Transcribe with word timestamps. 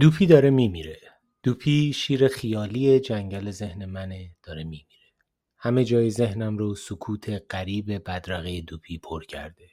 دوپی 0.00 0.26
داره 0.26 0.50
میمیره. 0.50 1.00
دوپی 1.42 1.92
شیر 1.92 2.28
خیالی 2.28 3.00
جنگل 3.00 3.50
ذهن 3.50 3.84
منه 3.84 4.30
داره 4.42 4.64
میمیره. 4.64 5.12
همه 5.58 5.84
جای 5.84 6.10
ذهنم 6.10 6.58
رو 6.58 6.74
سکوت 6.74 7.42
غریب 7.50 8.10
بدرقه 8.10 8.60
دوپی 8.60 8.98
پر 8.98 9.24
کرده. 9.24 9.70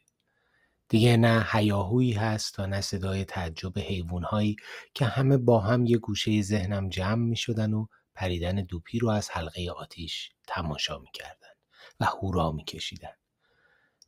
دیگه 0.89 1.17
نه 1.17 1.45
هیاهویی 1.51 2.13
هست 2.13 2.59
و 2.59 2.67
نه 2.67 2.81
صدای 2.81 3.25
تعجب 3.25 3.79
حیوانهایی 3.79 4.55
که 4.93 5.05
همه 5.05 5.37
با 5.37 5.59
هم 5.59 5.85
یه 5.85 5.97
گوشه 5.97 6.41
ذهنم 6.41 6.89
جمع 6.89 7.25
می 7.25 7.35
شدن 7.35 7.73
و 7.73 7.87
پریدن 8.15 8.55
دوپی 8.55 8.99
رو 8.99 9.09
از 9.09 9.29
حلقه 9.29 9.71
آتیش 9.77 10.31
تماشا 10.47 10.99
می 10.99 11.11
کردن 11.13 11.53
و 11.99 12.05
هورا 12.05 12.51
می 12.51 12.63
کشیدن. 12.63 13.15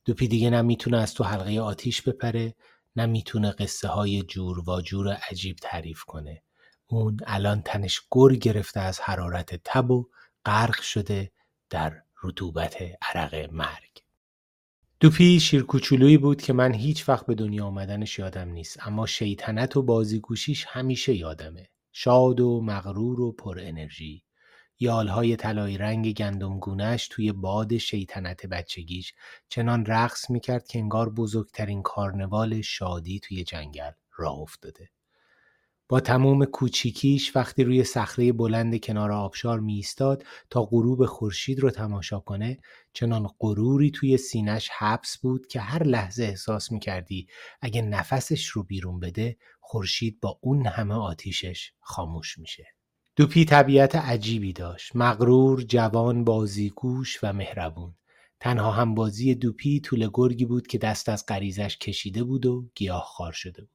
دوپی 0.06 0.28
دیگه 0.28 0.50
نه 0.50 0.62
می‌تونه 0.62 0.98
از 0.98 1.14
تو 1.14 1.24
حلقه 1.24 1.60
آتیش 1.60 2.02
بپره 2.02 2.56
نه 2.96 3.06
می‌تونه 3.06 3.52
قصه 3.52 3.88
های 3.88 4.24
جور 4.24 4.70
و 4.70 4.82
جور 4.82 5.14
عجیب 5.30 5.56
تعریف 5.62 6.04
کنه. 6.04 6.44
اون 6.88 7.18
الان 7.28 7.62
تنش 7.62 8.02
گر 8.12 8.36
گرفته 8.36 8.80
از 8.80 9.00
حرارت 9.00 9.62
تب 9.64 9.92
و 9.92 10.10
غرق 10.46 10.82
شده 10.82 11.32
در 11.70 12.02
رطوبت 12.24 12.78
عرق 13.02 13.50
مرگ. 13.52 14.04
دوپی 15.00 15.40
شیر 15.40 15.64
کوچولویی 15.64 16.18
بود 16.18 16.42
که 16.42 16.54
من 16.54 16.74
هیچ 16.74 17.10
وقت 17.10 17.26
به 17.26 17.36
دنیا 17.36 17.66
آمدنش 17.66 18.20
یادم 18.20 18.50
نیست 18.50 18.88
اما 18.88 19.06
شیطنت 19.06 19.78
و 19.78 19.84
بازیگوشیش 19.84 20.66
همیشه 20.70 21.16
یادمه. 21.16 21.70
شاد 21.92 22.40
و 22.40 22.62
مغرور 22.62 23.22
و 23.22 23.32
پر 23.32 23.60
انرژی. 23.62 24.24
یالهای 24.82 25.36
طلایی 25.36 25.78
رنگ 25.78 26.14
گندمگونهش 26.14 27.08
توی 27.08 27.32
باد 27.32 27.78
شیطنت 27.78 28.46
بچگیش 28.46 29.14
چنان 29.50 29.86
رقص 29.86 30.30
می‌کرد 30.30 30.68
که 30.68 30.80
انگار 30.80 31.10
بزرگترین 31.10 31.82
کارنوال 31.82 32.62
شادی 32.62 33.20
توی 33.20 33.44
جنگل 33.44 33.92
راه 34.18 34.40
افتاده. 34.40 34.90
با 35.90 36.00
تمام 36.00 36.46
کوچیکیش 36.46 37.36
وقتی 37.36 37.64
روی 37.64 37.84
صخره 37.84 38.32
بلند 38.32 38.80
کنار 38.80 39.12
آبشار 39.12 39.60
می 39.60 39.86
تا 40.50 40.64
غروب 40.64 41.06
خورشید 41.06 41.60
رو 41.60 41.70
تماشا 41.70 42.20
کنه 42.20 42.60
چنان 42.94 43.30
غروری 43.40 43.92
توی 43.92 44.18
سینش 44.18 44.70
حبس 44.78 45.18
بود 45.18 45.48
که 45.48 45.60
هر 45.60 45.84
لحظه 45.84 46.24
احساس 46.24 46.72
می 46.72 46.80
کردی 46.80 47.28
اگه 47.62 47.82
نفسش 47.82 48.48
رو 48.48 48.64
بیرون 48.64 49.00
بده 49.00 49.38
خورشید 49.60 50.20
با 50.20 50.40
اون 50.42 50.66
همه 50.68 50.96
آتیشش 50.96 51.72
خاموش 51.80 52.38
میشه. 52.38 52.81
دوپی 53.16 53.46
طبیعت 53.46 53.96
عجیبی 53.96 54.54
داشت 54.54 54.96
مغرور 54.96 55.62
جوان 55.62 56.24
بازیگوش 56.24 57.24
و 57.24 57.34
مهربون 57.34 57.96
تنها 58.40 58.72
همبازی 58.72 59.36
دوپی 59.36 59.80
طول 59.80 60.10
گرگی 60.14 60.46
بود 60.46 60.68
که 60.68 60.78
دست 60.78 61.10
از 61.10 61.26
غریزش 61.26 61.78
کشیده 61.78 62.24
بود 62.24 62.46
و 62.46 62.70
گیاه 62.76 63.04
خار 63.04 63.32
شده 63.32 63.62
بود 63.62 63.70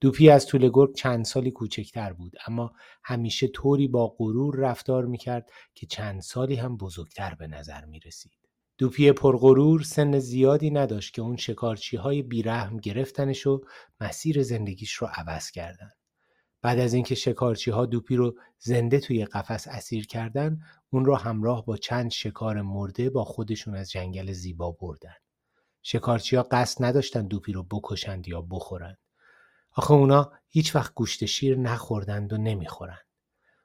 دوپی 0.00 0.30
از 0.30 0.46
طول 0.46 0.70
گرگ 0.72 0.94
چند 0.94 1.24
سالی 1.24 1.50
کوچکتر 1.50 2.12
بود 2.12 2.32
اما 2.46 2.72
همیشه 3.04 3.48
طوری 3.48 3.88
با 3.88 4.08
غرور 4.18 4.56
رفتار 4.56 5.04
می‌کرد 5.04 5.50
که 5.74 5.86
چند 5.86 6.20
سالی 6.20 6.54
هم 6.54 6.76
بزرگتر 6.76 7.34
به 7.34 7.46
نظر 7.46 7.84
می 7.84 8.00
رسید. 8.00 8.32
دوپی 8.78 9.12
پرغرور 9.12 9.82
سن 9.82 10.18
زیادی 10.18 10.70
نداشت 10.70 11.14
که 11.14 11.22
اون 11.22 11.36
شکارچی 11.36 11.96
های 11.96 12.22
بیرحم 12.22 12.76
گرفتنش 12.76 13.46
و 13.46 13.64
مسیر 14.00 14.42
زندگیش 14.42 14.92
رو 14.92 15.08
عوض 15.14 15.50
کردن. 15.50 15.90
بعد 16.62 16.78
از 16.78 16.94
اینکه 16.94 17.14
شکارچی 17.14 17.70
ها 17.70 17.86
دوپی 17.86 18.16
رو 18.16 18.34
زنده 18.58 19.00
توی 19.00 19.24
قفس 19.24 19.68
اسیر 19.68 20.06
کردن 20.06 20.60
اون 20.90 21.04
رو 21.04 21.16
همراه 21.16 21.66
با 21.66 21.76
چند 21.76 22.10
شکار 22.10 22.62
مرده 22.62 23.10
با 23.10 23.24
خودشون 23.24 23.74
از 23.74 23.90
جنگل 23.90 24.32
زیبا 24.32 24.70
بردن. 24.70 25.14
شکارچی 25.82 26.36
ها 26.36 26.42
قصد 26.42 26.84
نداشتن 26.84 27.26
دوپی 27.26 27.52
رو 27.52 27.62
بکشند 27.62 28.28
یا 28.28 28.40
بخورند. 28.42 28.98
آخه 29.72 29.92
اونا 29.92 30.32
هیچ 30.48 30.76
وقت 30.76 30.94
گوشت 30.94 31.24
شیر 31.24 31.58
نخوردند 31.58 32.32
و 32.32 32.36
نمی‌خورند. 32.36 33.04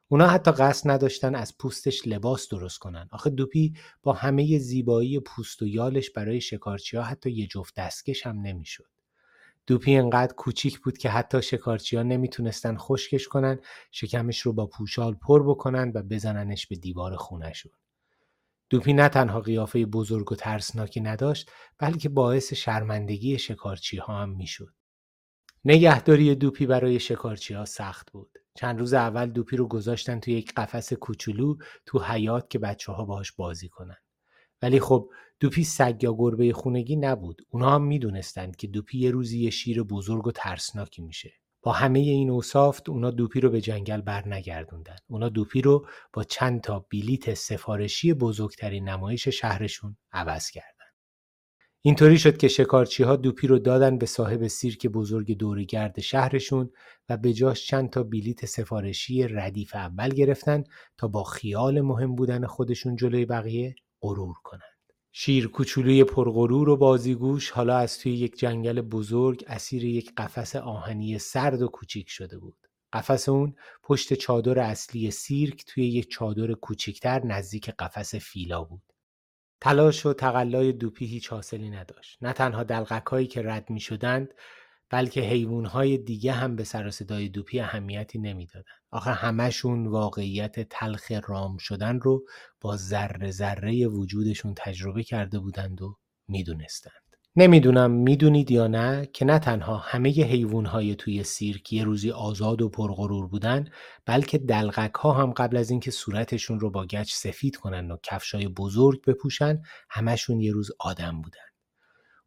اونا 0.07 0.27
حتی 0.27 0.51
قصد 0.51 0.89
نداشتن 0.89 1.35
از 1.35 1.57
پوستش 1.57 2.07
لباس 2.07 2.47
درست 2.49 2.79
کنن. 2.79 3.07
آخه 3.11 3.29
دوپی 3.29 3.73
با 4.03 4.13
همه 4.13 4.57
زیبایی 4.59 5.19
پوست 5.19 5.61
و 5.61 5.67
یالش 5.67 6.09
برای 6.09 6.41
شکارچی 6.41 6.97
ها 6.97 7.03
حتی 7.03 7.31
یه 7.31 7.47
جفت 7.47 7.75
دستکش 7.75 8.25
هم 8.25 8.39
نمی‌شد. 8.39 8.92
دوپی 9.67 9.95
انقدر 9.95 10.33
کوچیک 10.33 10.79
بود 10.79 10.97
که 10.97 11.09
حتی 11.09 11.41
شکارچی 11.41 11.97
ها 11.97 12.03
نمی‌تونستن 12.03 12.77
خشکش 12.77 13.27
کنن 13.27 13.59
شکمش 13.91 14.39
رو 14.39 14.53
با 14.53 14.67
پوشال 14.67 15.13
پر 15.13 15.49
بکنن 15.49 15.91
و 15.95 16.03
بزننش 16.03 16.67
به 16.67 16.75
دیوار 16.75 17.15
خونشون. 17.15 17.71
دوپی 18.69 18.93
نه 18.93 19.09
تنها 19.09 19.41
قیافه 19.41 19.85
بزرگ 19.85 20.31
و 20.31 20.35
ترسناکی 20.35 21.01
نداشت 21.01 21.51
بلکه 21.79 22.09
باعث 22.09 22.53
شرمندگی 22.53 23.39
شکارچی 23.39 23.97
ها 23.97 24.21
هم 24.21 24.29
می‌شد. 24.29 24.73
نگهداری 25.65 26.35
دوپی 26.35 26.65
برای 26.65 26.99
شکارچی 26.99 27.53
ها 27.53 27.65
سخت 27.65 28.11
بود. 28.11 28.39
چند 28.55 28.79
روز 28.79 28.93
اول 28.93 29.25
دوپی 29.25 29.57
رو 29.57 29.67
گذاشتن 29.67 30.19
توی 30.19 30.33
یک 30.33 30.53
قفس 30.53 30.93
کوچولو 30.93 31.55
تو 31.85 31.99
حیات 31.99 32.49
که 32.49 32.59
بچه 32.59 32.91
ها 32.91 33.05
باهاش 33.05 33.31
بازی 33.31 33.69
کنن. 33.69 33.97
ولی 34.63 34.79
خب 34.79 35.09
دوپی 35.39 35.63
سگ 35.63 36.03
یا 36.03 36.15
گربه 36.17 36.53
خونگی 36.53 36.95
نبود. 36.95 37.41
اونها 37.49 37.75
هم 37.75 37.83
می‌دونستند 37.83 38.55
که 38.55 38.67
دوپی 38.67 38.99
یه 38.99 39.11
روزی 39.11 39.39
یه 39.39 39.49
شیر 39.49 39.83
بزرگ 39.83 40.27
و 40.27 40.31
ترسناکی 40.31 41.01
میشه. 41.01 41.33
با 41.61 41.71
همه 41.71 41.99
این 41.99 42.29
اوصاف 42.29 42.81
اونا 42.87 43.11
دوپی 43.11 43.39
رو 43.39 43.49
به 43.49 43.61
جنگل 43.61 44.01
بر 44.01 44.27
نگردوندن. 44.27 44.95
اونا 45.07 45.29
دوپی 45.29 45.61
رو 45.61 45.87
با 46.13 46.23
چند 46.23 46.61
تا 46.61 46.85
بلیت 46.91 47.33
سفارشی 47.33 48.13
بزرگترین 48.13 48.89
نمایش 48.89 49.27
شهرشون 49.27 49.97
عوض 50.11 50.49
کرد. 50.49 50.75
اینطوری 51.81 52.17
شد 52.17 52.37
که 52.37 52.47
شکارچی 52.47 53.03
ها 53.03 53.15
دوپی 53.15 53.47
رو 53.47 53.59
دادن 53.59 53.97
به 53.97 54.05
صاحب 54.05 54.47
سیرک 54.47 54.87
بزرگ 54.87 55.37
دورگرد 55.37 55.99
شهرشون 55.99 56.69
و 57.09 57.17
به 57.17 57.33
جاش 57.33 57.67
چند 57.67 57.89
تا 57.89 58.03
بلیت 58.03 58.45
سفارشی 58.45 59.27
ردیف 59.27 59.75
اول 59.75 60.09
گرفتن 60.09 60.63
تا 60.97 61.07
با 61.07 61.23
خیال 61.23 61.81
مهم 61.81 62.15
بودن 62.15 62.45
خودشون 62.45 62.95
جلوی 62.95 63.25
بقیه 63.25 63.75
غرور 64.03 64.35
کنند. 64.43 64.63
شیر 65.11 65.47
کوچولوی 65.47 66.03
پرغرور 66.03 66.69
و 66.69 66.77
بازیگوش 66.77 67.49
حالا 67.49 67.77
از 67.77 67.99
توی 67.99 68.13
یک 68.13 68.37
جنگل 68.37 68.81
بزرگ 68.81 69.43
اسیر 69.47 69.83
یک 69.83 70.13
قفس 70.17 70.55
آهنی 70.55 71.19
سرد 71.19 71.61
و 71.61 71.67
کوچیک 71.67 72.09
شده 72.09 72.39
بود. 72.39 72.57
قفس 72.93 73.29
اون 73.29 73.55
پشت 73.83 74.13
چادر 74.13 74.59
اصلی 74.59 75.11
سیرک 75.11 75.65
توی 75.65 75.87
یک 75.87 76.11
چادر 76.11 76.53
کوچیکتر 76.53 77.25
نزدیک 77.25 77.69
قفس 77.69 78.15
فیلا 78.15 78.63
بود. 78.63 78.93
تلاش 79.61 80.05
و 80.05 80.13
تقلای 80.13 80.71
دوپی 80.71 81.05
هیچ 81.05 81.27
حاصلی 81.27 81.69
نداشت. 81.69 82.17
نه 82.21 82.33
تنها 82.33 82.63
دلغکهایی 82.63 83.27
که 83.27 83.41
رد 83.41 83.69
می 83.69 83.79
شدند 83.79 84.33
بلکه 84.93 85.21
حیوانهای 85.21 85.97
دیگه 85.97 86.31
هم 86.31 86.55
به 86.55 86.63
سر 86.63 86.89
صدای 86.89 87.29
دوپی 87.29 87.59
اهمیتی 87.59 88.19
نمی‌دادند. 88.19 88.65
آخه 88.91 89.11
همشون 89.11 89.87
واقعیت 89.87 90.69
تلخ 90.69 91.11
رام 91.27 91.57
شدن 91.57 91.99
رو 91.99 92.25
با 92.61 92.77
ذره 92.77 93.31
ذره 93.31 93.87
وجودشون 93.87 94.53
تجربه 94.57 95.03
کرده 95.03 95.39
بودند 95.39 95.81
و 95.81 95.97
می‌دونستند. 96.27 96.93
نمی‌دونم 97.35 97.91
می‌دونید 97.91 98.51
یا 98.51 98.67
نه 98.67 99.09
که 99.13 99.25
نه 99.25 99.39
تنها 99.39 99.77
همه 99.77 100.09
حیوانهای 100.09 100.95
توی 100.95 101.23
سیرک 101.23 101.73
یه 101.73 101.83
روزی 101.83 102.11
آزاد 102.11 102.61
و 102.61 102.69
پرغرور 102.69 103.27
بودن 103.27 103.65
بلکه 104.05 104.37
دلغک 104.37 104.93
ها 104.93 105.11
هم 105.13 105.31
قبل 105.31 105.57
از 105.57 105.69
اینکه 105.69 105.91
صورتشون 105.91 106.59
رو 106.59 106.69
با 106.71 106.85
گچ 106.85 107.13
سفید 107.13 107.55
کنن 107.55 107.91
و 107.91 107.97
کفشای 108.03 108.47
بزرگ 108.47 109.05
بپوشن 109.05 109.61
همشون 109.89 110.39
یه 110.39 110.51
روز 110.51 110.71
آدم 110.79 111.21
بودن. 111.21 111.52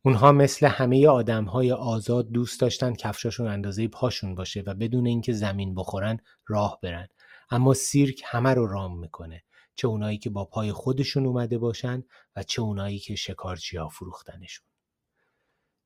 اونها 0.06 0.32
مثل 0.32 0.66
همه 0.66 1.08
آدمهای 1.08 1.72
آزاد 1.72 2.30
دوست 2.30 2.60
داشتن 2.60 2.92
کفشاشون 2.92 3.46
اندازه 3.46 3.88
پاشون 3.88 4.34
باشه 4.34 4.62
و 4.66 4.74
بدون 4.74 5.06
اینکه 5.06 5.32
زمین 5.32 5.74
بخورن 5.74 6.18
راه 6.46 6.78
برن. 6.82 7.08
اما 7.50 7.74
سیرک 7.74 8.22
همه 8.24 8.54
رو 8.54 8.66
رام 8.66 8.98
می‌کنه. 8.98 9.42
چه 9.74 9.88
اونایی 9.88 10.18
که 10.18 10.30
با 10.30 10.44
پای 10.44 10.72
خودشون 10.72 11.26
اومده 11.26 11.58
باشن 11.58 12.04
و 12.36 12.42
چه 12.42 12.62
اونایی 12.62 12.98
که 12.98 13.14
شکارچی 13.14 13.76
ها 13.76 13.88
فروختنشون. 13.88 14.66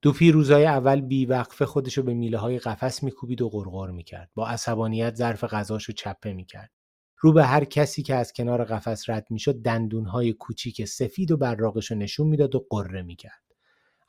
دوپی 0.02 0.32
روزای 0.32 0.66
اول 0.66 1.00
بیوقفه 1.00 1.66
خودشو 1.66 2.02
به 2.02 2.14
میله 2.14 2.38
های 2.38 2.58
قفس 2.58 3.02
میکوبید 3.02 3.42
و 3.42 3.48
غرغر 3.48 3.90
می‌کرد. 3.90 4.30
با 4.34 4.48
عصبانیت 4.48 5.14
ظرف 5.14 5.44
غذاشو 5.44 5.92
چپه 5.92 6.32
می‌کرد. 6.32 6.70
رو 7.18 7.32
به 7.32 7.44
هر 7.44 7.64
کسی 7.64 8.02
که 8.02 8.14
از 8.14 8.32
کنار 8.32 8.64
قفس 8.64 9.10
رد 9.10 9.26
می‌شد 9.30 9.62
دندونهای 9.62 10.32
کوچیک 10.32 10.84
سفید 10.84 11.30
و 11.30 11.36
براقش 11.36 11.92
نشون 11.92 12.26
می‌داد 12.26 12.54
و 12.54 12.66
قره 12.70 13.02
می‌کرد. 13.02 13.49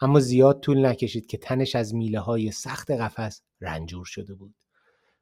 اما 0.01 0.19
زیاد 0.19 0.59
طول 0.59 0.86
نکشید 0.86 1.25
که 1.25 1.38
تنش 1.38 1.75
از 1.75 1.95
میله 1.95 2.19
های 2.19 2.51
سخت 2.51 2.92
قفس 2.92 3.42
رنجور 3.62 4.06
شده 4.06 4.33
بود. 4.33 4.56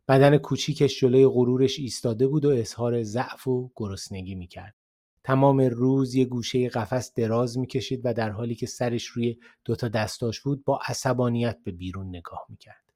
بدن 0.08 0.38
کوچیکش 0.38 1.00
جلوی 1.00 1.28
غرورش 1.28 1.80
ایستاده 1.80 2.28
بود 2.28 2.46
و 2.46 2.50
اظهار 2.50 3.04
ضعف 3.04 3.48
و 3.48 3.72
گرسنگی 3.76 4.36
می‌کرد. 4.36 4.76
تمام 5.24 5.62
روز 5.62 6.16
یه 6.16 6.26
گوشه 6.26 6.70
قفس 6.70 7.14
دراز 7.14 7.58
می‌کشید 7.58 8.02
و 8.04 8.14
در 8.14 8.30
حالی 8.30 8.56
که 8.56 8.66
سرش 8.66 9.06
روی 9.06 9.38
دوتا 9.66 9.88
دستاش 9.88 10.42
بود 10.42 10.64
با 10.64 10.80
عصبانیت 10.88 11.58
به 11.64 11.72
بیرون 11.72 12.10
نگاه 12.10 12.46
می‌کرد. 12.50 12.89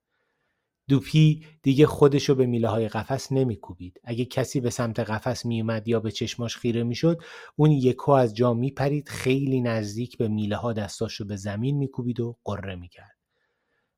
دوپی 0.88 1.46
دیگه 1.62 1.88
خودشو 1.88 2.36
به 2.36 2.46
میله 2.46 2.68
های 2.68 2.88
قفس 2.88 3.32
نمیکوبید. 3.32 4.00
اگه 4.04 4.26
کسی 4.26 4.60
به 4.60 4.70
سمت 4.70 5.00
قفس 5.00 5.46
میومد 5.46 5.88
یا 5.88 6.00
به 6.00 6.12
چشماش 6.12 6.58
خیره 6.58 6.84
می‌شد، 6.84 7.22
اون 7.56 7.72
یکو 7.72 8.12
از 8.12 8.36
جا 8.36 8.54
میپرید 8.54 9.10
خیلی 9.10 9.62
نزدیک 9.62 10.18
به 10.18 10.28
میله 10.28 10.56
ها 10.56 10.74
دستاشو 10.74 11.26
به 11.26 11.36
زمین 11.36 11.78
میکوبید 11.78 12.20
و 12.20 12.38
قره 12.44 12.76
می‌کرد. 12.76 13.18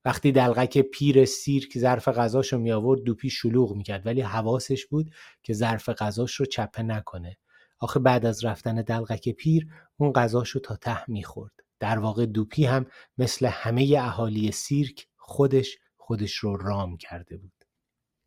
وقتی 0.06 0.32
دلغک 0.32 0.78
پیر 0.78 1.26
سیرک 1.26 1.78
ظرف 1.78 2.08
غذاش 2.08 2.54
رو 2.54 2.60
می 2.60 2.72
آورد 2.72 3.04
دوپی 3.04 3.30
شلوغ 3.30 3.76
می‌کرد 3.76 4.06
ولی 4.06 4.22
حواسش 4.22 4.86
بود 4.86 5.12
که 5.44 5.54
ظرف 5.54 5.90
غذاش 5.90 6.34
رو 6.34 6.46
چپه 6.46 6.84
نکنه 6.84 7.38
آخه 7.80 8.00
بعد 8.00 8.26
از 8.26 8.46
رفتن 8.46 8.82
دلغک 8.82 9.30
پیر 9.30 9.68
اون 9.98 10.14
غذاش 10.14 10.50
رو 10.50 10.62
تا 10.62 10.76
ته 10.76 11.12
می‌خورد 11.12 11.54
در 11.80 12.00
واقع 12.00 12.26
دوپی 12.26 12.66
هم 12.66 12.86
مثل 13.18 13.46
همه 13.46 13.96
اهالی 14.00 14.52
سیرک 14.52 15.08
خودش 15.18 15.78
خودش 16.08 16.34
رو 16.34 16.58
رام 16.58 16.98
کرده 16.98 17.38
بود 17.38 17.66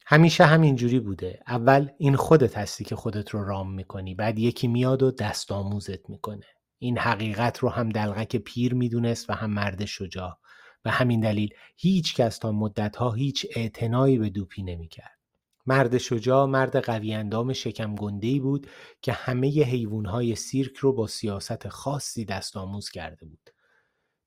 همیشه 0.07 0.45
همینجوری 0.45 1.01
بوده 1.01 1.41
اول 1.47 1.89
این 1.99 2.17
خودت 2.17 2.59
هستی 2.59 2.85
که 2.85 2.97
خودت 2.97 3.31
رو 3.31 3.45
رام 3.45 3.75
می‌کنی 3.75 4.15
بعد 4.15 4.39
یکی 4.39 4.69
میاد 4.69 5.03
و 5.03 5.11
دست 5.11 5.53
آموزت 5.53 6.11
می‌کنه 6.11 6.47
این 6.79 6.99
حقیقت 6.99 7.59
رو 7.59 7.69
هم 7.69 7.89
دلغک 7.89 8.37
پیر 8.37 8.75
می‌دونست 8.75 9.31
و 9.31 9.33
هم 9.33 9.51
مرد 9.51 9.85
شجاع 9.85 10.39
و 10.85 10.91
همین 10.91 11.21
دلیل 11.21 11.55
هیچ 11.77 12.15
کس 12.15 12.39
تا 12.39 12.53
مدتها 12.53 13.13
هیچ 13.13 13.47
اعتنایی 13.57 14.19
به 14.19 14.31
دوپی 14.31 14.63
نمی‌کرد. 14.63 15.19
مرد 15.67 15.99
شجاع 15.99 16.47
مرد 16.47 16.77
قوی 16.77 17.15
اندام 17.15 17.53
شکم 17.53 17.95
گندهی 17.95 18.41
بود 18.41 18.67
که 19.03 19.13
همه 19.13 19.49
حیوانهای 19.49 20.35
سیرک 20.35 20.77
رو 20.77 20.93
با 20.93 21.07
سیاست 21.07 21.69
خاصی 21.69 22.25
دست 22.25 22.57
آموز 22.57 22.91
کرده 22.91 23.27
بود. 23.27 23.51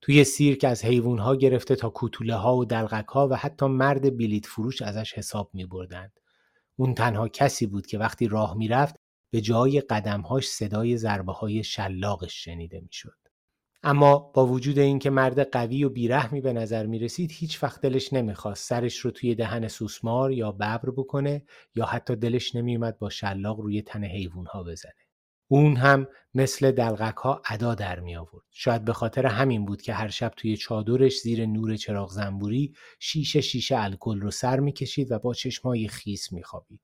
توی 0.02 0.24
سیرک 0.24 0.64
از 0.64 0.86
حیوانها 0.86 1.36
گرفته 1.36 1.76
تا 1.76 1.90
کوتوله 1.90 2.36
ها 2.36 2.58
و 2.58 2.66
دلغک 2.66 3.08
ها 3.08 3.28
و 3.28 3.36
حتی 3.36 3.66
مرد 3.66 4.18
بلیت 4.18 4.46
فروش 4.46 4.82
ازش 4.82 5.14
حساب 5.14 5.50
می 5.54 5.66
بردند. 5.66 6.12
اون 6.76 6.94
تنها 6.94 7.28
کسی 7.28 7.66
بود 7.66 7.86
که 7.86 7.98
وقتی 7.98 8.28
راه 8.28 8.58
می‌رفت 8.58 8.96
به 9.32 9.42
جای 9.42 9.82
قدمهاش 9.82 10.50
صدای 10.50 10.98
ضربه 10.98 11.32
های 11.32 11.64
شلاقش 11.64 12.44
شنیده 12.44 12.80
می‌شد. 12.82 13.18
اما 13.84 14.18
با 14.18 14.46
وجود 14.48 14.80
اینکه 14.80 15.10
مرد 15.10 15.52
قوی 15.52 15.84
و 15.84 15.90
بیرحمی 15.90 16.42
به 16.42 16.54
نظر 16.54 16.86
می 16.86 17.00
رسید 17.00 17.32
هیچ 17.34 17.64
وقت 17.64 17.82
دلش 17.82 18.14
نمی‌خواست 18.14 18.70
سرش 18.70 18.98
رو 18.98 19.12
توی 19.12 19.36
دهن 19.36 19.68
سوسمار 19.68 20.32
یا 20.32 20.52
ببر 20.52 20.90
بکنه 20.98 21.46
یا 21.76 21.86
حتی 21.86 22.16
دلش 22.16 22.56
نمیومد 22.56 23.00
با 23.00 23.10
شلاق 23.10 23.60
روی 23.60 23.82
تن 23.82 24.04
حیوان 24.04 24.46
ها 24.46 24.64
بزنه. 24.64 25.01
اون 25.54 25.76
هم 25.76 26.08
مثل 26.34 26.72
دلغک 26.72 27.18
ها 27.18 27.42
ادا 27.46 27.76
در 27.76 28.00
می 28.00 28.16
آورد. 28.16 28.44
شاید 28.52 28.86
به 28.86 28.94
خاطر 28.94 29.26
همین 29.26 29.66
بود 29.66 29.82
که 29.82 29.94
هر 29.94 30.08
شب 30.08 30.34
توی 30.38 30.58
چادرش 30.58 31.20
زیر 31.20 31.46
نور 31.46 31.76
چراغ 31.76 32.12
زنبوری 32.12 32.74
شیشه 33.00 33.42
شیشه 33.42 33.80
الکل 33.80 34.22
رو 34.22 34.32
سر 34.32 34.60
می‌کشید 34.60 35.12
و 35.12 35.20
با 35.20 35.34
چشمای 35.34 35.88
خیس 35.88 36.32
میخوابید. 36.32 36.80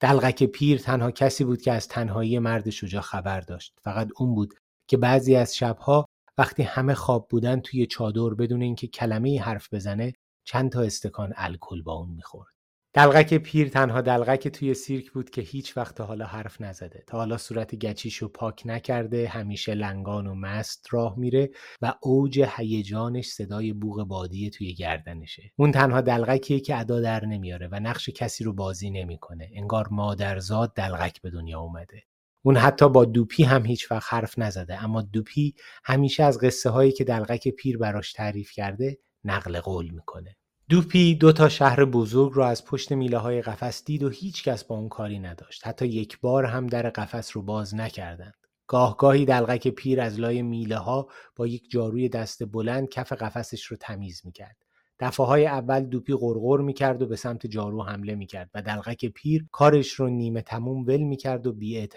دلغک 0.00 0.44
پیر 0.44 0.78
تنها 0.78 1.10
کسی 1.10 1.44
بود 1.44 1.62
که 1.62 1.72
از 1.72 1.88
تنهایی 1.88 2.38
مرد 2.38 2.70
شجاع 2.70 3.02
خبر 3.02 3.40
داشت. 3.40 3.78
فقط 3.82 4.08
اون 4.16 4.34
بود 4.34 4.54
که 4.86 4.96
بعضی 4.96 5.36
از 5.36 5.56
شبها 5.56 6.08
وقتی 6.38 6.62
همه 6.62 6.94
خواب 6.94 7.28
بودن 7.30 7.60
توی 7.60 7.86
چادر 7.86 8.34
بدون 8.34 8.62
اینکه 8.62 8.86
کلمه 8.86 9.40
حرف 9.40 9.74
بزنه 9.74 10.12
چند 10.44 10.72
تا 10.72 10.82
استکان 10.82 11.32
الکل 11.36 11.82
با 11.82 11.92
اون 11.92 12.10
می‌خورد. 12.10 12.57
دلغک 12.94 13.34
پیر 13.34 13.68
تنها 13.68 14.00
دلغک 14.00 14.48
توی 14.48 14.74
سیرک 14.74 15.10
بود 15.10 15.30
که 15.30 15.42
هیچ 15.42 15.76
وقت 15.76 15.94
تا 15.94 16.04
حالا 16.04 16.26
حرف 16.26 16.60
نزده. 16.60 17.04
تا 17.06 17.18
حالا 17.18 17.36
صورت 17.36 17.74
گچیشو 17.74 18.28
پاک 18.28 18.62
نکرده 18.64 19.28
همیشه 19.28 19.74
لنگان 19.74 20.26
و 20.26 20.34
مست 20.34 20.86
راه 20.90 21.18
میره 21.18 21.50
و 21.82 21.94
اوج 22.02 22.44
هیجانش 22.56 23.26
صدای 23.26 23.72
بوغ 23.72 24.04
بادی 24.04 24.50
توی 24.50 24.74
گردنشه. 24.74 25.52
اون 25.56 25.72
تنها 25.72 26.00
دلغکیه 26.00 26.60
که 26.60 26.78
ادا 26.78 27.00
در 27.00 27.24
نمیاره 27.24 27.68
و 27.72 27.80
نقش 27.80 28.10
کسی 28.10 28.44
رو 28.44 28.52
بازی 28.52 28.90
نمی‌کنه. 28.90 29.50
انگار 29.54 29.88
مادرزاد 29.90 30.74
دلغک 30.74 31.22
به 31.22 31.30
دنیا 31.30 31.60
اومده. 31.60 32.02
اون 32.42 32.56
حتی 32.56 32.88
با 32.88 33.04
دوپی 33.04 33.42
هم 33.42 33.66
هیچ 33.66 33.90
وقت 33.92 34.14
حرف 34.14 34.38
نزده. 34.38 34.84
اما 34.84 35.02
دوپی 35.02 35.54
همیشه 35.84 36.22
از 36.24 36.38
قصه 36.38 36.70
هایی 36.70 36.92
که 36.92 37.04
دلغک 37.04 37.48
پیر 37.48 37.78
براش 37.78 38.12
تعریف 38.12 38.52
کرده 38.52 38.98
نقل 39.24 39.60
قول 39.60 39.90
می‌کنه. 39.90 40.36
دوپی 40.70 41.14
دو 41.14 41.32
تا 41.32 41.48
شهر 41.48 41.84
بزرگ 41.84 42.32
رو 42.32 42.42
از 42.42 42.64
پشت 42.64 42.92
میله 42.92 43.18
های 43.18 43.42
قفس 43.42 43.84
دید 43.84 44.02
و 44.02 44.08
هیچ 44.08 44.44
کس 44.44 44.64
با 44.64 44.76
اون 44.76 44.88
کاری 44.88 45.18
نداشت. 45.18 45.66
حتی 45.66 45.86
یک 45.86 46.20
بار 46.20 46.44
هم 46.44 46.66
در 46.66 46.90
قفس 46.90 47.36
رو 47.36 47.42
باز 47.42 47.74
نکردند. 47.74 48.34
گاهگاهی 48.66 49.24
دلغک 49.24 49.68
پیر 49.68 50.00
از 50.00 50.20
لای 50.20 50.42
میله 50.42 50.76
ها 50.76 51.08
با 51.36 51.46
یک 51.46 51.70
جاروی 51.70 52.08
دست 52.08 52.44
بلند 52.44 52.88
کف 52.88 53.12
قفسش 53.12 53.64
رو 53.64 53.76
تمیز 53.76 54.22
می‌کرد. 54.24 54.56
دفعه 55.00 55.26
های 55.26 55.46
اول 55.46 55.80
دوپی 55.80 56.14
غرغر 56.14 56.60
می‌کرد 56.60 57.02
و 57.02 57.06
به 57.06 57.16
سمت 57.16 57.46
جارو 57.46 57.82
حمله 57.82 58.14
می‌کرد 58.14 58.50
و 58.54 58.62
دلغک 58.62 59.06
پیر 59.06 59.46
کارش 59.52 59.92
رو 59.92 60.08
نیمه 60.08 60.42
تموم 60.42 60.86
ول 60.86 61.02
می‌کرد 61.02 61.46
و 61.46 61.52
بی 61.52 61.88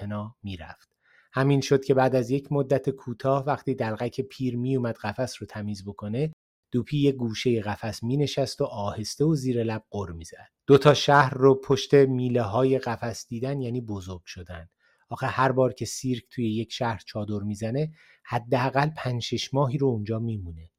می‌رفت. 0.43 0.89
همین 1.33 1.61
شد 1.61 1.85
که 1.85 1.93
بعد 1.93 2.15
از 2.15 2.31
یک 2.31 2.51
مدت 2.51 2.89
کوتاه 2.89 3.45
وقتی 3.45 3.75
دلغک 3.75 4.21
پیر 4.21 4.57
میومد 4.57 4.97
قفس 4.97 5.35
رو 5.39 5.47
تمیز 5.47 5.85
بکنه 5.85 6.31
دوپی 6.71 6.97
یه 6.97 7.11
گوشه 7.11 7.61
قفس 7.61 8.03
می 8.03 8.17
نشست 8.17 8.61
و 8.61 8.63
آهسته 8.65 9.25
و 9.25 9.35
زیر 9.35 9.63
لب 9.63 9.83
قر 9.91 10.11
می‌زد. 10.11 10.47
دو 10.67 10.77
تا 10.77 10.93
شهر 10.93 11.33
رو 11.33 11.61
پشت 11.61 11.93
میله 11.93 12.41
های 12.41 12.79
قفس 12.79 13.27
دیدن 13.27 13.61
یعنی 13.61 13.81
بزرگ 13.81 14.21
شدن. 14.25 14.69
آخه 15.09 15.27
هر 15.27 15.51
بار 15.51 15.73
که 15.73 15.85
سیرک 15.85 16.23
توی 16.29 16.49
یک 16.53 16.73
شهر 16.73 17.01
چادر 17.05 17.39
می‌زنه 17.39 17.91
حداقل 18.25 18.89
پنج 18.97 19.21
شش 19.21 19.53
ماهی 19.53 19.77
رو 19.77 19.87
اونجا 19.87 20.19
میمونه. 20.19 20.69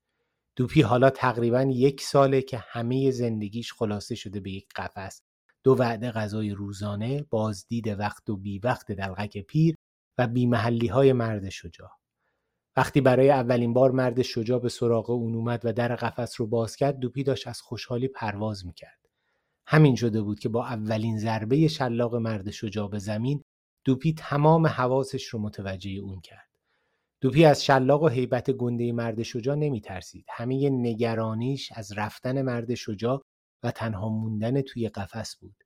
دوپی 0.57 0.83
حالا 0.83 1.11
تقریبا 1.11 1.63
یک 1.63 2.01
ساله 2.01 2.43
که 2.43 2.59
همه 2.59 3.11
زندگیش 3.11 3.73
خلاصه 3.73 4.15
شده 4.15 4.41
به 4.41 4.51
یک 4.51 4.69
قفس 4.77 5.23
دو 5.63 5.77
وعده 5.79 6.11
غذای 6.11 6.51
روزانه 6.51 7.23
بازدید 7.31 7.89
وقت 7.89 8.31
و 8.31 8.37
بی 8.37 8.59
وقت 8.59 8.93
دلغک 8.93 9.39
پیر 9.39 9.75
و 10.19 10.27
بیمحلی 10.27 10.87
های 10.87 11.13
مرد 11.13 11.49
شجاع 11.49 11.91
وقتی 12.77 13.01
برای 13.01 13.31
اولین 13.31 13.73
بار 13.73 13.91
مرد 13.91 14.23
شجاع 14.23 14.61
به 14.61 14.69
سراغ 14.69 15.11
اون 15.11 15.35
اومد 15.35 15.61
و 15.65 15.73
در 15.73 15.97
قفس 15.97 16.41
رو 16.41 16.47
باز 16.47 16.77
کرد 16.77 16.99
دوپی 16.99 17.23
داشت 17.23 17.49
از 17.49 17.61
خوشحالی 17.61 18.09
پرواز 18.09 18.67
می‌کرد 18.67 18.99
همین 19.67 19.95
شده 19.97 20.23
بود 20.23 20.39
که 20.39 20.49
با 20.49 20.67
اولین 20.67 21.19
ضربه 21.19 21.69
شلاق 21.69 22.15
مرد 22.15 22.51
شجاع 22.51 22.89
به 22.89 22.99
زمین 22.99 23.43
دوپی 23.85 24.15
تمام 24.15 24.67
حواسش 24.67 25.27
رو 25.27 25.39
متوجه 25.39 25.91
اون 25.91 26.21
کرد 26.21 26.49
دوپی 27.21 27.45
از 27.45 27.65
شلاق 27.65 28.03
و 28.03 28.09
هیبت 28.09 28.51
گنده 28.51 28.93
مرد 28.93 29.23
شجاع 29.23 29.57
نمی 29.57 29.81
ترسید. 29.81 30.27
همه 30.29 30.71
نگرانیش 30.71 31.73
از 31.75 31.93
رفتن 31.99 32.43
مرد 32.43 32.75
شجاع 32.75 33.23
و 33.63 33.71
تنها 33.71 34.09
موندن 34.09 34.61
توی 34.61 34.89
قفس 34.89 35.37
بود. 35.37 35.62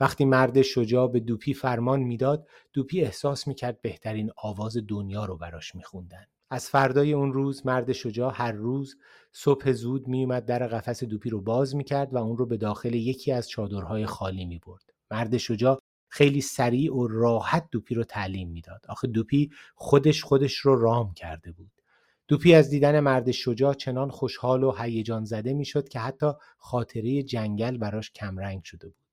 وقتی 0.00 0.24
مرد 0.24 0.62
شجاع 0.62 1.08
به 1.08 1.20
دوپی 1.20 1.54
فرمان 1.54 2.00
می‌داد، 2.00 2.48
دوپی 2.72 3.00
احساس 3.00 3.48
می‌کرد 3.48 3.80
بهترین 3.82 4.30
آواز 4.36 4.76
دنیا 4.88 5.24
رو 5.24 5.36
براش 5.36 5.74
میخوندن. 5.74 6.26
از 6.50 6.68
فردای 6.68 7.12
اون 7.12 7.32
روز 7.32 7.66
مرد 7.66 7.92
شجاع 7.92 8.32
هر 8.34 8.52
روز 8.52 8.96
صبح 9.32 9.72
زود 9.72 10.08
میومد 10.08 10.44
در 10.44 10.66
قفس 10.66 11.04
دوپی 11.04 11.30
رو 11.30 11.40
باز 11.40 11.76
می‌کرد 11.76 12.14
و 12.14 12.16
اون 12.16 12.36
رو 12.36 12.46
به 12.46 12.56
داخل 12.56 12.94
یکی 12.94 13.32
از 13.32 13.48
چادرهای 13.48 14.06
خالی 14.06 14.44
می‌برد. 14.44 14.90
مرد 15.10 15.36
شجاع 15.36 15.78
خیلی 16.08 16.40
سریع 16.40 16.94
و 16.94 17.06
راحت 17.06 17.68
دوپی 17.70 17.94
رو 17.94 18.04
تعلیم 18.04 18.50
می‌داد 18.50 18.86
آخه 18.88 19.08
دوپی 19.08 19.50
خودش 19.74 20.24
خودش 20.24 20.54
رو 20.54 20.80
رام 20.80 21.14
کرده 21.14 21.52
بود 21.52 21.72
دوپی 22.28 22.54
از 22.54 22.70
دیدن 22.70 23.00
مرد 23.00 23.30
شجاع 23.30 23.74
چنان 23.74 24.10
خوشحال 24.10 24.64
و 24.64 24.72
هیجان 24.78 25.24
زده 25.24 25.52
می‌شد 25.52 25.88
که 25.88 25.98
حتی 25.98 26.32
خاطره 26.58 27.22
جنگل 27.22 27.76
براش 27.76 28.10
کمرنگ 28.10 28.62
شده 28.64 28.88
بود 28.88 29.05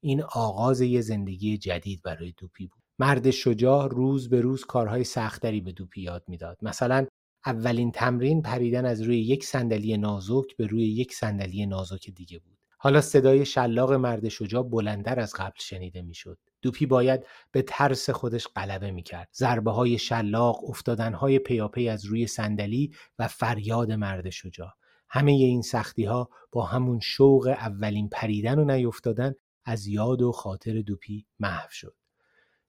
این 0.00 0.22
آغاز 0.22 0.80
یه 0.80 1.00
زندگی 1.00 1.58
جدید 1.58 2.02
برای 2.02 2.34
دوپی 2.36 2.66
بود 2.66 2.82
مرد 2.98 3.30
شجاع 3.30 3.88
روز 3.88 4.28
به 4.28 4.40
روز 4.40 4.64
کارهای 4.64 5.04
سختری 5.04 5.60
به 5.60 5.72
دوپی 5.72 6.00
یاد 6.00 6.24
می‌داد 6.28 6.58
مثلا 6.62 7.06
اولین 7.46 7.92
تمرین 7.92 8.42
پریدن 8.42 8.86
از 8.86 9.02
روی 9.02 9.20
یک 9.20 9.44
صندلی 9.44 9.96
نازک 9.96 10.56
به 10.56 10.66
روی 10.66 10.86
یک 10.86 11.14
صندلی 11.14 11.66
نازک 11.66 12.10
دیگه 12.10 12.38
بود 12.38 12.58
حالا 12.82 13.00
صدای 13.00 13.46
شلاق 13.46 13.92
مرد 13.92 14.28
شجاع 14.28 14.62
بلندر 14.62 15.20
از 15.20 15.34
قبل 15.34 15.58
شنیده 15.58 16.02
می‌شد. 16.02 16.38
دوپی 16.62 16.86
باید 16.86 17.26
به 17.52 17.62
ترس 17.62 18.10
خودش 18.10 18.46
غلبه 18.56 18.90
می‌کرد. 18.90 19.28
ضربه 19.36 19.70
های 19.70 19.98
شلاق، 19.98 20.70
افتادن 20.70 21.14
های 21.14 21.38
پیاپی 21.38 21.88
از 21.88 22.04
روی 22.04 22.26
صندلی 22.26 22.90
و 23.18 23.28
فریاد 23.28 23.92
مرد 23.92 24.30
شجاع. 24.30 24.70
همه 25.08 25.32
این 25.32 25.62
سختی 25.62 26.04
ها 26.04 26.28
با 26.52 26.64
همون 26.64 27.00
شوق 27.00 27.46
اولین 27.46 28.08
پریدن 28.08 28.58
و 28.58 28.64
نیفتادن 28.64 29.34
از 29.70 29.86
یاد 29.86 30.22
و 30.22 30.32
خاطر 30.32 30.82
دوپی 30.82 31.26
محو 31.40 31.68
شد. 31.70 31.94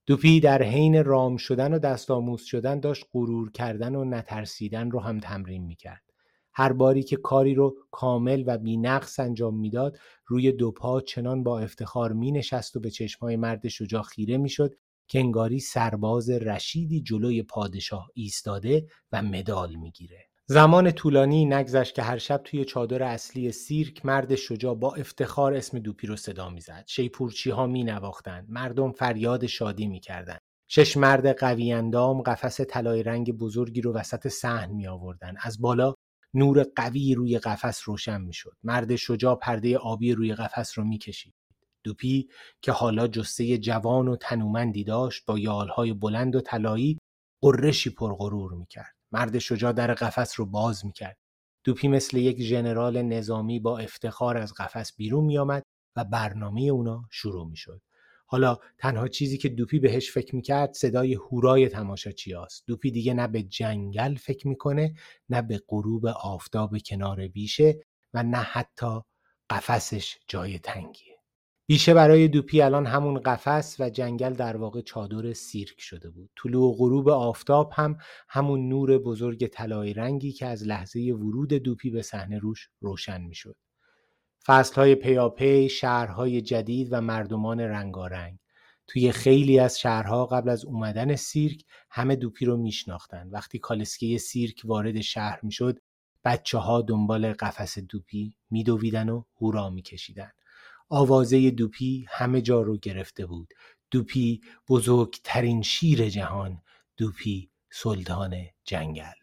دوپی 0.06 0.40
در 0.40 0.64
حین 0.64 1.04
رام 1.04 1.38
شدن 1.38 1.74
و 1.74 1.80
دست 1.80 2.12
آموز 2.12 2.42
شدن 2.42 2.80
داشت 2.80 3.06
غرور 3.14 3.52
کردن 3.52 3.96
و 3.96 4.06
نترسیدن 4.06 4.92
رو 4.92 5.00
هم 5.00 5.20
تمرین 5.20 5.64
می‌کرد. 5.64 6.04
هر 6.54 6.74
باری 6.74 7.04
که 7.04 7.16
کاری 7.16 7.54
رو 7.54 7.76
کامل 7.92 8.44
و 8.48 8.58
بینقص 8.58 9.20
انجام 9.20 9.60
می‌داد 9.60 10.00
روی 10.26 10.52
دو 10.52 10.72
پا 10.72 11.02
چنان 11.02 11.44
با 11.44 11.60
افتخار 11.60 12.14
می 12.14 12.32
نشست 12.32 12.76
و 12.76 12.80
به 12.80 12.90
چشمای 12.90 13.36
مرد 13.36 13.68
شجاع 13.68 14.04
خیره 14.04 14.38
می‌شد 14.38 14.76
که 15.08 15.20
انگاری 15.20 15.60
سرباز 15.60 16.30
رشیدی 16.30 17.02
جلوی 17.02 17.44
پادشاه 17.44 18.10
ایستاده 18.14 18.88
و 19.12 19.22
مدال 19.22 19.76
می‌گیره. 19.76 20.31
زمان 20.52 20.92
طولانی 20.92 21.46
نگذشت 21.46 21.96
که 21.96 22.02
هر 22.02 22.18
شب 22.18 22.42
توی 22.44 22.66
چادر 22.66 23.04
اصلی 23.04 23.52
سیرک 23.52 24.06
مرد 24.06 24.36
شجاع 24.36 24.76
با 24.76 24.96
افتخار 24.96 25.54
اسم 25.54 25.80
دوپی 25.80 26.08
رو 26.08 26.16
صدا 26.16 26.50
می‌زد. 26.50 26.84
شیپورچی 26.88 27.50
ها 27.50 27.68
می 27.68 27.84
نواختند. 27.84 28.46
مردم 28.50 28.92
فریاد 28.92 29.46
شادی 29.46 29.88
می‌کردند. 29.88 30.40
شش 30.68 30.98
مرد 30.98 31.40
قوی 31.40 31.74
اندام 31.74 32.22
قفس 32.22 32.62
طلای 32.62 33.04
رنگ 33.04 33.38
بزرگی 33.38 33.82
رو 33.82 33.94
وسط 33.94 34.28
صحن 34.28 34.72
می 34.72 34.88
آوردن. 34.88 35.34
از 35.42 35.62
بالا 35.62 35.94
نور 36.34 36.66
قوی 36.76 37.16
روی 37.16 37.38
قفس 37.38 37.82
روشن 37.86 38.22
می‌شد 38.22 38.58
مرد 38.64 38.96
شجاع 38.96 39.36
پرده 39.36 39.78
آبی 39.78 40.14
روی 40.14 40.36
قفس 40.36 40.78
رو 40.78 40.84
می‌کشید 40.84 41.34
دوپی 41.84 42.30
که 42.62 42.72
حالا 42.72 43.08
جسه 43.08 43.58
جوان 43.58 44.08
و 44.08 44.16
تنومندی 44.16 44.84
داشت 44.84 45.26
با 45.26 45.40
یالهای 45.40 45.94
بلند 45.94 46.36
و 46.36 46.42
طلایی 46.42 46.98
قرشی 47.42 47.90
پرغرور 47.90 48.54
می‌کرد 48.54 49.01
مرد 49.12 49.40
شجاع 49.40 49.72
در 49.72 49.94
قفس 49.94 50.40
رو 50.40 50.46
باز 50.46 50.86
می‌کرد. 50.86 51.18
دوپی 51.64 51.88
مثل 51.88 52.18
یک 52.18 52.42
ژنرال 52.42 53.02
نظامی 53.02 53.60
با 53.60 53.78
افتخار 53.80 54.38
از 54.38 54.54
قفس 54.54 54.96
بیرون 54.96 55.26
میآمد 55.26 55.64
و 55.96 56.04
برنامه 56.04 56.62
اونا 56.62 57.04
شروع 57.12 57.48
می‌شد. 57.48 57.82
حالا 58.26 58.58
تنها 58.78 59.08
چیزی 59.08 59.38
که 59.38 59.50
دوپی 59.50 59.80
بهش 59.80 60.12
فکر 60.12 60.36
می‌کرد 60.36 60.74
صدای 60.74 61.14
هورای 61.14 61.70
تماشاچیاست 61.70 62.64
دوپی 62.68 62.92
دیگه 62.92 63.14
نه 63.14 63.28
به 63.28 63.44
جنگل 63.44 64.16
فکر 64.16 64.48
می‌کنه 64.48 64.94
نه 65.30 65.42
به 65.42 65.62
غروب 65.68 66.06
آفتاب 66.06 66.78
کنار 66.86 67.28
بیشه 67.28 67.80
و 68.14 68.24
نه 68.24 68.38
حتی 68.38 69.02
قفسش 69.50 70.18
جای 70.28 70.60
تنگیه. 70.60 71.11
بیشه 71.72 71.94
برای 71.94 72.28
دوپی 72.28 72.62
الان 72.62 72.86
همون 72.86 73.20
قفس 73.20 73.76
و 73.80 73.90
جنگل 73.90 74.34
در 74.34 74.58
واقع 74.58 74.82
چادر 74.82 75.34
سیرک 75.34 75.82
شده 75.82 76.10
بود. 76.10 76.30
طلوع 76.44 76.70
و 76.70 76.76
غروب 76.78 77.10
آفتاب 77.10 77.72
هم 77.76 77.98
همون 78.30 78.70
نور 78.70 78.98
بزرگ 78.98 79.48
طلایی 79.48 79.94
رنگی 79.94 80.32
که 80.32 80.46
از 80.46 80.68
لحظه 80.68 81.00
ورود 81.00 81.54
دوپی 81.54 81.90
به 81.90 82.02
صحنه 82.02 82.40
روش 82.40 82.70
روشن 82.80 83.22
می‌شد. 83.22 83.56
فصلهای 84.46 84.96
پیاپی، 84.96 85.70
شهرهای 85.70 86.42
جدید 86.42 86.88
و 86.92 87.02
مردمان 87.02 87.60
رنگارنگ. 87.60 88.38
توی 88.88 89.12
خیلی 89.12 89.60
از 89.60 89.80
شهرها 89.80 90.26
قبل 90.26 90.50
از 90.50 90.66
اومدن 90.66 91.16
سیرک 91.16 91.64
همه 91.90 92.16
دوپی 92.16 92.46
رو 92.46 92.58
میشناختن. 92.58 93.30
وقتی 93.30 93.60
کالسکه 93.60 94.18
سیرک 94.18 94.62
وارد 94.66 95.02
شهر 95.02 95.40
می‌شد 95.44 95.80
بچه 96.26 96.58
ها 96.58 96.82
دنبال 96.82 97.34
قفس 97.34 97.80
دوپی 97.80 98.34
میدویدن 98.50 99.10
و 99.10 99.24
هورا 99.42 99.70
میکشیدن. 99.70 100.32
آوازه 100.94 101.52
دوپی 101.52 102.06
همه 102.10 102.42
جا 102.42 102.62
رو 102.62 102.78
گرفته 102.78 103.26
بود. 103.26 103.54
دوپی 103.92 104.42
بزرگترین 104.70 105.62
شیر 105.62 106.10
جهان 106.10 106.62
دوپی 106.98 107.50
سلطان 107.72 108.36
جنگل. 108.66 109.14